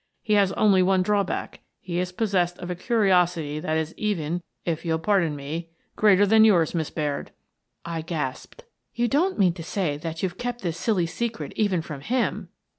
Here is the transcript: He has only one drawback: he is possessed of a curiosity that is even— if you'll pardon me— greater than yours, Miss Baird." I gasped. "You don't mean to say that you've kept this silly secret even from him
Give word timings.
He 0.23 0.33
has 0.33 0.51
only 0.53 0.81
one 0.81 1.03
drawback: 1.03 1.59
he 1.79 1.99
is 1.99 2.11
possessed 2.11 2.57
of 2.57 2.71
a 2.71 2.75
curiosity 2.75 3.59
that 3.59 3.77
is 3.77 3.93
even— 3.97 4.41
if 4.65 4.83
you'll 4.83 4.97
pardon 4.97 5.35
me— 5.35 5.69
greater 5.95 6.25
than 6.25 6.43
yours, 6.43 6.73
Miss 6.73 6.89
Baird." 6.89 7.29
I 7.85 8.01
gasped. 8.01 8.63
"You 8.95 9.07
don't 9.07 9.37
mean 9.37 9.53
to 9.53 9.63
say 9.63 9.97
that 9.97 10.23
you've 10.23 10.39
kept 10.39 10.61
this 10.63 10.79
silly 10.79 11.05
secret 11.05 11.53
even 11.55 11.83
from 11.83 12.01
him 12.01 12.49